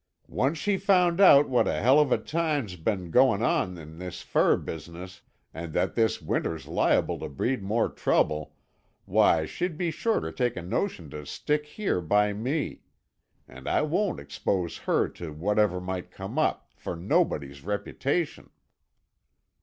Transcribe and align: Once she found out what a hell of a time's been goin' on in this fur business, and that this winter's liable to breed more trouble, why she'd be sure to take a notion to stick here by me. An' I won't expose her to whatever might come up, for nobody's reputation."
Once 0.27 0.57
she 0.57 0.77
found 0.77 1.21
out 1.21 1.47
what 1.47 1.67
a 1.67 1.73
hell 1.79 1.99
of 1.99 2.11
a 2.11 2.17
time's 2.17 2.75
been 2.75 3.11
goin' 3.11 3.43
on 3.43 3.77
in 3.77 3.99
this 3.99 4.23
fur 4.23 4.57
business, 4.57 5.21
and 5.53 5.73
that 5.73 5.93
this 5.93 6.19
winter's 6.19 6.65
liable 6.67 7.19
to 7.19 7.29
breed 7.29 7.61
more 7.61 7.87
trouble, 7.87 8.55
why 9.05 9.45
she'd 9.45 9.77
be 9.77 9.91
sure 9.91 10.19
to 10.19 10.31
take 10.31 10.55
a 10.57 10.61
notion 10.63 11.07
to 11.07 11.23
stick 11.23 11.67
here 11.67 12.01
by 12.01 12.33
me. 12.33 12.81
An' 13.47 13.67
I 13.67 13.83
won't 13.83 14.19
expose 14.19 14.75
her 14.89 15.07
to 15.09 15.33
whatever 15.33 15.79
might 15.79 16.09
come 16.09 16.39
up, 16.39 16.67
for 16.75 16.95
nobody's 16.95 17.63
reputation." 17.63 18.49